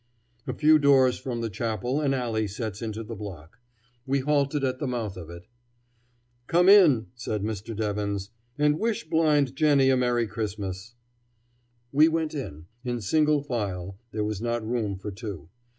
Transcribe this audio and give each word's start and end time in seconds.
A 0.47 0.53
few 0.55 0.79
doors 0.79 1.19
from 1.19 1.41
the 1.41 1.49
chapel 1.51 2.01
an 2.01 2.11
alley 2.15 2.47
sets 2.47 2.81
into 2.81 3.03
the 3.03 3.13
block. 3.13 3.59
We 4.07 4.21
halted 4.21 4.63
at 4.63 4.79
the 4.79 4.87
mouth 4.87 5.15
of 5.15 5.29
it. 5.29 5.45
"Come 6.47 6.67
in," 6.67 7.05
said 7.13 7.43
Mr. 7.43 7.75
Devins, 7.75 8.31
"and 8.57 8.79
wish 8.79 9.07
Blind 9.07 9.55
Jennie 9.55 9.91
a 9.91 9.97
Merry 9.97 10.25
Christmas." 10.25 10.95
We 11.91 12.07
went 12.07 12.33
in, 12.33 12.65
in 12.83 12.99
single 12.99 13.43
file; 13.43 13.95
there 14.11 14.23
was 14.25 14.41
not 14.41 14.67
room 14.67 14.95
for 14.97 15.11
two. 15.11 15.49